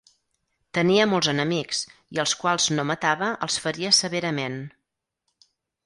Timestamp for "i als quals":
2.17-2.67